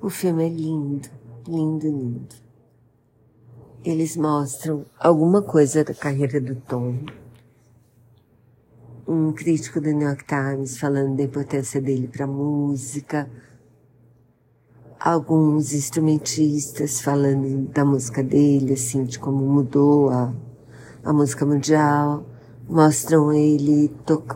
[0.00, 1.08] O filme é lindo,
[1.48, 2.34] lindo, lindo.
[3.82, 6.98] Eles mostram alguma coisa da carreira do Tom.
[9.08, 13.30] Um crítico do New York Times falando da importância dele para a música.
[15.00, 20.34] Alguns instrumentistas falando da música dele, assim, de como mudou a,
[21.04, 22.24] a música mundial
[22.68, 23.90] mostram ele,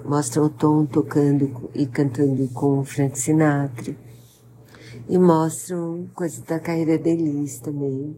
[0.05, 3.95] mostram o Tom tocando e cantando com Frank Sinatra.
[5.11, 8.16] E mostram coisas da carreira deles também,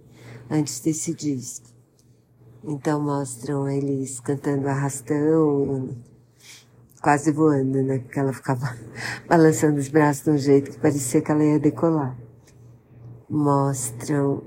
[0.50, 1.66] antes desse disco.
[2.62, 5.96] Então mostram eles cantando arrastão,
[7.00, 7.98] quase voando, né?
[7.98, 8.76] Porque ela ficava
[9.26, 12.14] balançando os braços de um jeito que parecia que ela ia decolar.
[13.28, 14.42] Mostram,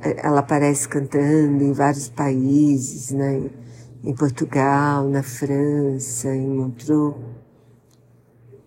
[0.00, 3.50] ela aparece cantando em vários países, né?
[4.02, 7.14] em Portugal, na França, em Montreux.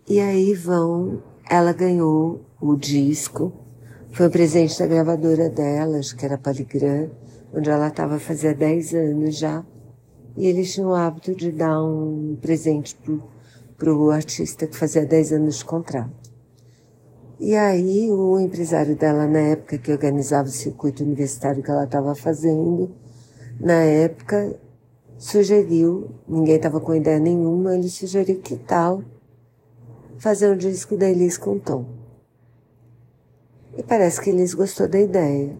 [0.07, 3.51] E aí vão, ela ganhou o disco,
[4.11, 7.09] foi um presente da gravadora dela, acho que era Paligram,
[7.53, 9.65] onde ela estava fazia 10 anos já.
[10.37, 13.23] E eles tinham o hábito de dar um presente pro,
[13.77, 16.31] pro artista que fazia 10 anos de contrato.
[17.39, 22.15] E aí o empresário dela na época que organizava o circuito universitário que ela estava
[22.15, 22.91] fazendo,
[23.59, 24.55] na época
[25.17, 29.03] sugeriu, ninguém estava com ideia nenhuma, ele sugeriu que tal
[30.23, 31.85] fazer um disco da Elis com Tom.
[33.77, 35.57] E parece que Elis gostou da ideia.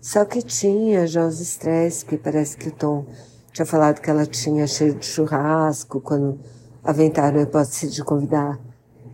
[0.00, 3.06] Só que tinha já os estresses, porque parece que o Tom
[3.52, 6.40] tinha falado que ela tinha cheiro de churrasco quando
[6.82, 8.58] aventaram a hipótese de convidar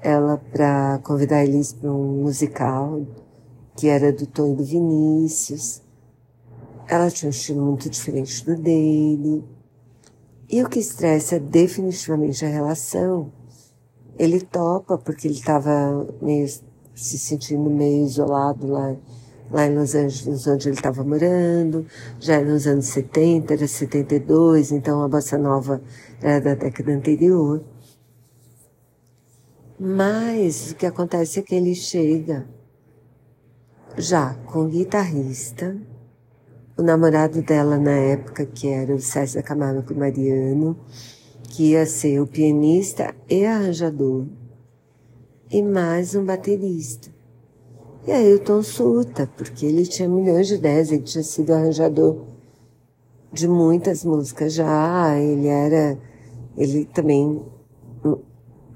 [0.00, 3.06] ela para convidar a Elis para um musical
[3.76, 5.82] que era do Tom e do Vinícius.
[6.88, 9.44] Ela tinha um estilo muito diferente do dele.
[10.48, 13.30] E o que estressa definitivamente a relação,
[14.18, 16.46] ele topa porque ele estava meio
[16.94, 18.96] se sentindo meio isolado lá,
[19.50, 21.86] lá em Los Angeles, onde ele estava morando,
[22.20, 25.82] já nos anos 70, era 72, então a bossa nova
[26.22, 27.62] era da década anterior.
[29.78, 32.46] Mas o que acontece é que ele chega
[33.96, 35.76] já com guitarrista,
[36.76, 40.76] o namorado dela na época, que era o César Camargo Mariano,
[41.48, 44.26] que ia ser o pianista e arranjador,
[45.50, 47.12] e mais um baterista.
[48.06, 52.24] E aí o Tom surta, porque ele tinha milhões de ideias, ele tinha sido arranjador
[53.32, 55.98] de muitas músicas já, ele era,
[56.56, 57.42] ele também,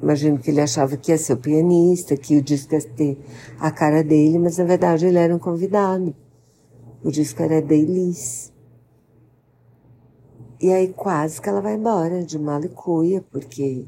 [0.03, 3.19] imagino que ele achava que ia ser o pianista, que o disco ia ter
[3.61, 6.15] a cara dele, mas na verdade ele era um convidado.
[7.05, 8.53] O disco era deles.
[10.61, 13.87] E aí quase que ela vai embora de malicuia, porque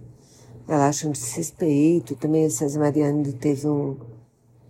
[0.68, 2.14] ela acha um desrespeito.
[2.14, 3.96] Também o César Mariano teve um.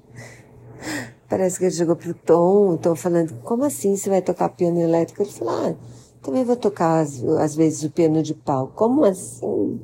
[1.29, 4.81] Parece que ele chegou pro Tom, o Tom falando, como assim você vai tocar piano
[4.81, 5.23] elétrico?
[5.23, 5.77] Ele falou, ah,
[6.23, 8.69] também vou tocar às, às vezes o piano de pau.
[8.75, 9.81] Como assim?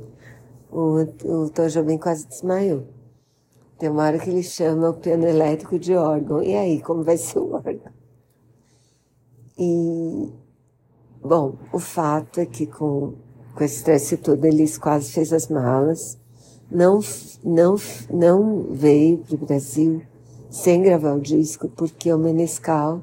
[0.70, 2.84] O, o Tom Jobim quase desmaiou.
[3.78, 6.42] Tem uma hora que ele chama o piano elétrico de órgão.
[6.42, 7.92] E aí, como vai ser o órgão?
[9.58, 10.32] E,
[11.26, 13.14] bom, o fato é que com,
[13.54, 16.18] com esse estresse todo, eles quase fez as malas,
[16.70, 17.00] não,
[17.44, 17.76] não,
[18.10, 20.02] não veio para o Brasil
[20.50, 23.02] sem gravar o disco, porque o Menescal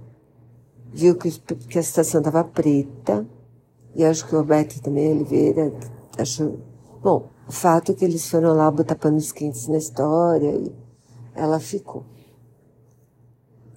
[0.92, 3.28] viu que, que a situação estava preta,
[3.96, 5.72] e acho que o Roberto também, Oliveira,
[6.18, 6.60] achou...
[7.02, 10.72] Bom, o fato é que eles foram lá botar panos quentes na história, e
[11.36, 12.06] ela ficou.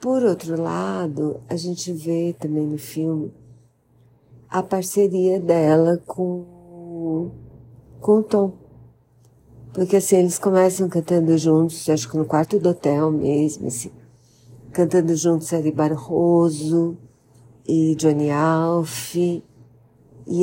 [0.01, 3.33] Por outro lado, a gente vê também no filme
[4.57, 7.31] a parceria dela com,
[8.01, 8.55] com o Tom.
[9.75, 13.91] Porque assim, eles começam cantando juntos, acho que no quarto do hotel mesmo, assim,
[14.73, 16.97] cantando juntos Ari Barroso
[17.69, 19.15] e Johnny Alf.
[19.15, 19.45] E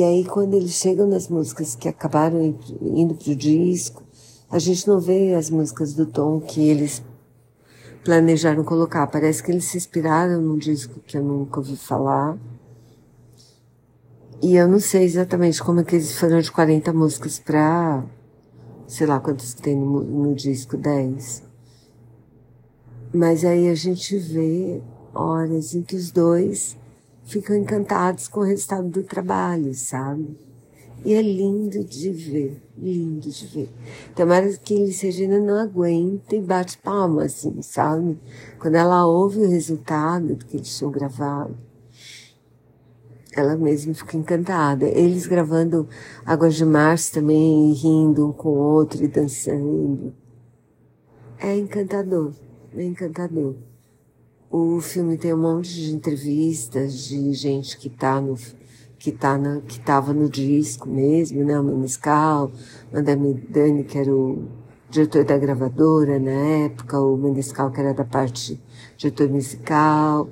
[0.04, 4.04] aí, quando eles chegam nas músicas que acabaram indo pro disco,
[4.48, 7.02] a gente não vê as músicas do Tom que eles
[8.04, 9.08] planejaram colocar.
[9.08, 12.38] Parece que eles se inspiraram num disco que eu nunca ouvi falar.
[14.44, 18.04] E eu não sei exatamente como é que eles foram de 40 músicas pra,
[18.86, 21.42] sei lá quantos tem no, no disco, 10.
[23.14, 24.82] Mas aí a gente vê
[25.14, 26.76] horas em que os dois
[27.24, 30.36] ficam encantados com o resultado do trabalho, sabe?
[31.06, 33.70] E é lindo de ver, lindo de ver.
[34.14, 38.20] Tomara que Elis Regina não aguenta e bate palma, assim, sabe?
[38.58, 41.56] Quando ela ouve o resultado do que eles tinham gravado,
[43.36, 44.86] ela mesma fica encantada.
[44.86, 45.88] Eles gravando
[46.24, 50.14] Águas de Março também, rindo um com o outro e dançando.
[51.38, 52.32] É encantador,
[52.74, 53.54] é encantador.
[54.50, 58.36] O filme tem um monte de entrevistas de gente que tá no
[58.98, 61.60] que tá na, que tava no disco mesmo, né?
[61.60, 62.50] O Menescal,
[62.90, 63.16] o André
[63.50, 64.48] Dani, que era o
[64.88, 68.58] diretor da gravadora na época, o Menescal, que era da parte
[68.96, 70.30] diretor musical,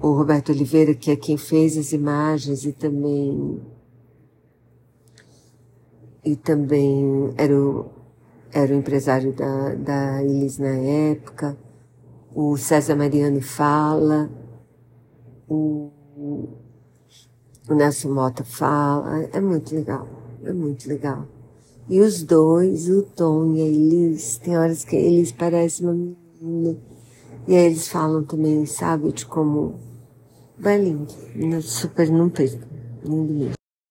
[0.00, 3.60] o Roberto Oliveira, que é quem fez as imagens e também
[6.24, 7.86] e também era o,
[8.52, 11.56] era o empresário da, da Elis na época.
[12.34, 14.28] O César Mariano fala,
[15.48, 15.90] o,
[17.68, 20.08] o Nelson Mota fala, é muito legal,
[20.42, 21.26] é muito legal.
[21.88, 26.95] E os dois, o Tom e a Elis, tem horas que eles parecem uma menina.
[27.48, 29.78] E aí eles falam também, sabe, de como.
[30.58, 31.12] Vai lindo,
[31.62, 32.66] super não perco,
[33.04, 33.55] lindo mesmo.